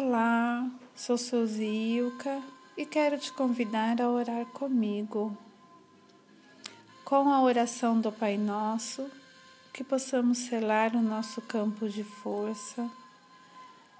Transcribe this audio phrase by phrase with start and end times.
[0.00, 2.40] Olá, sou Suzy Ilka
[2.76, 5.36] e quero te convidar a orar comigo.
[7.04, 9.10] Com a oração do Pai Nosso,
[9.72, 12.88] que possamos selar o nosso campo de força,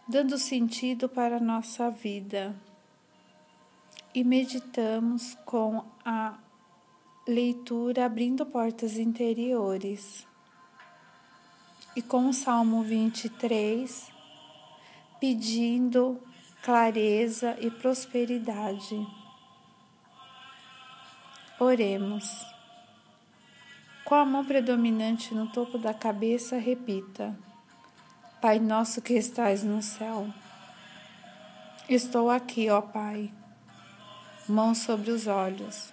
[0.07, 2.55] dando sentido para a nossa vida.
[4.15, 6.39] E meditamos com a
[7.27, 10.25] leitura abrindo portas interiores.
[11.97, 14.17] E com o Salmo 23,
[15.21, 16.21] pedindo
[16.63, 19.07] clareza e prosperidade.
[21.59, 22.47] Oremos.
[24.05, 27.37] Com a mão predominante no topo da cabeça, repita:
[28.41, 30.29] Pai nosso que estais no céu.
[31.89, 33.31] Estou aqui, ó Pai.
[34.49, 35.93] Mão sobre os olhos.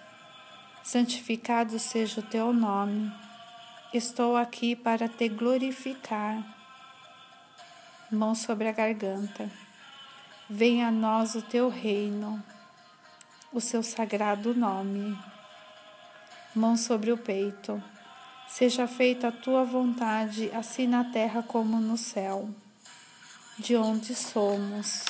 [0.82, 3.12] Santificado seja o teu nome.
[3.92, 6.56] Estou aqui para te glorificar
[8.10, 9.50] mão sobre a garganta.
[10.48, 12.42] Venha a nós o teu reino,
[13.52, 15.18] o seu sagrado nome.
[16.54, 17.82] Mão sobre o peito.
[18.48, 22.48] Seja feita a tua vontade, assim na terra como no céu,
[23.58, 25.04] de onde somos.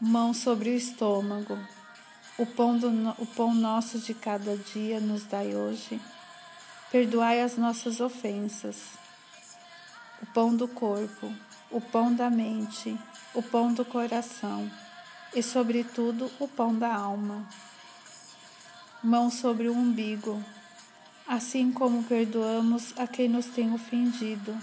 [0.00, 1.56] Mão sobre o estômago.
[2.36, 6.00] O pão, do, o pão nosso de cada dia nos dai hoje.
[6.90, 8.98] Perdoai as nossas ofensas
[10.22, 11.32] o pão do corpo,
[11.70, 12.96] o pão da mente,
[13.34, 14.70] o pão do coração
[15.34, 17.46] e, sobretudo, o pão da alma.
[19.02, 20.44] Mão sobre o umbigo,
[21.26, 24.56] assim como perdoamos a quem nos tem ofendido,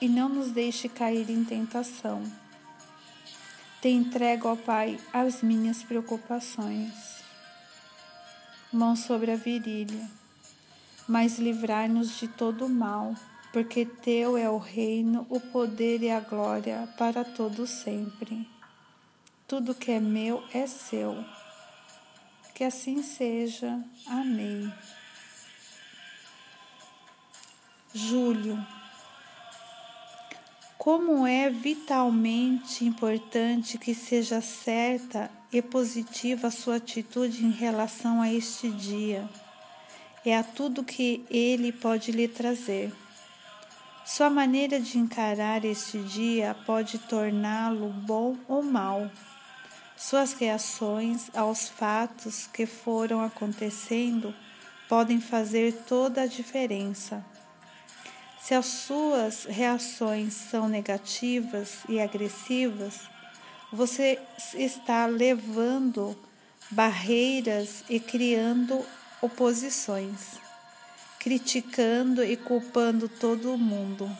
[0.00, 2.22] e não nos deixe cair em tentação.
[3.80, 7.22] Te entrego, ó Pai, as minhas preocupações.
[8.72, 10.08] Mão sobre a virilha,
[11.06, 13.14] mas livrai-nos de todo o mal
[13.52, 18.48] porque teu é o reino, o poder e a glória para todo sempre.
[19.46, 21.22] Tudo que é meu é seu.
[22.54, 23.78] Que assim seja.
[24.06, 24.72] Amém.
[27.94, 28.58] Júlio.
[30.78, 38.32] Como é vitalmente importante que seja certa e positiva a sua atitude em relação a
[38.32, 39.28] este dia
[40.24, 42.92] e a tudo que ele pode lhe trazer.
[44.04, 49.08] Sua maneira de encarar este dia pode torná-lo bom ou mal.
[49.96, 54.34] Suas reações aos fatos que foram acontecendo
[54.88, 57.24] podem fazer toda a diferença.
[58.40, 63.02] Se as suas reações são negativas e agressivas,
[63.72, 64.18] você
[64.54, 66.18] está levando
[66.72, 68.84] barreiras e criando
[69.20, 70.40] oposições
[71.22, 74.10] criticando e culpando todo mundo.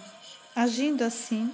[0.55, 1.53] Agindo assim,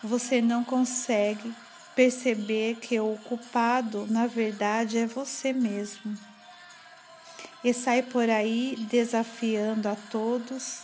[0.00, 1.52] você não consegue
[1.96, 6.16] perceber que o culpado, na verdade, é você mesmo.
[7.64, 10.82] E sai por aí desafiando a todos.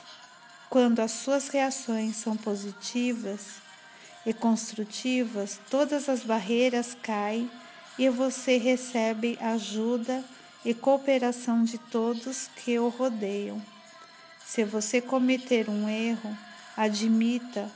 [0.69, 3.63] Quando as suas reações são positivas
[4.27, 7.49] e construtivas, todas as barreiras caem
[7.97, 10.25] e você recebe ajuda
[10.65, 13.63] e cooperação de todos que o rodeiam.
[14.51, 16.37] Se você cometer um erro,
[16.77, 17.71] admita,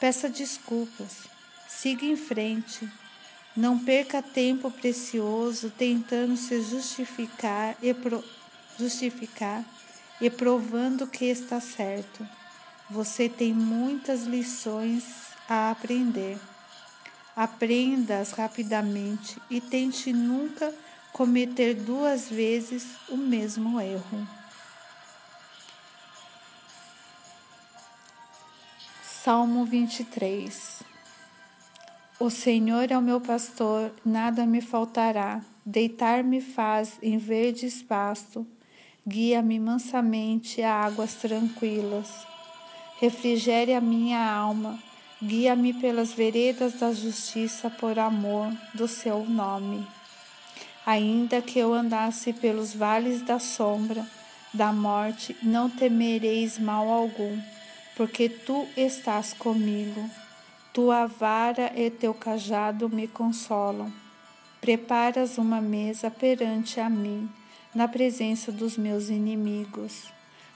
[0.00, 1.24] peça desculpas,
[1.68, 2.90] siga em frente.
[3.54, 8.24] Não perca tempo precioso tentando se justificar e, pro,
[8.78, 9.62] justificar
[10.18, 12.26] e provando que está certo.
[12.88, 15.04] Você tem muitas lições
[15.46, 16.38] a aprender.
[17.36, 20.74] Aprenda-as rapidamente e tente nunca
[21.12, 24.43] cometer duas vezes o mesmo erro.
[29.24, 30.82] Salmo 23
[32.20, 35.40] O Senhor é o meu pastor, nada me faltará.
[35.64, 38.46] Deitar-me faz em verdes pasto,
[39.08, 42.26] guia-me mansamente a águas tranquilas.
[43.00, 44.78] Refrigere a minha alma,
[45.22, 49.86] guia-me pelas veredas da justiça por amor do seu nome.
[50.84, 54.06] Ainda que eu andasse pelos vales da sombra
[54.52, 57.40] da morte, não temereis mal algum
[57.96, 60.08] porque tu estás comigo.
[60.72, 63.92] Tua vara e teu cajado me consolam.
[64.60, 67.28] Preparas uma mesa perante a mim,
[67.74, 70.12] na presença dos meus inimigos.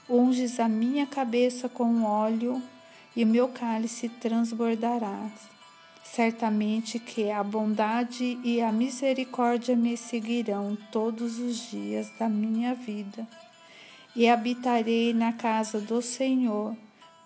[0.09, 2.61] Unges a minha cabeça com óleo
[3.15, 5.29] e meu cálice transbordará.
[6.03, 13.27] Certamente que a bondade e a misericórdia me seguirão todos os dias da minha vida,
[14.15, 16.75] e habitarei na casa do Senhor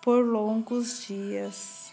[0.04, 1.93] por longos dias.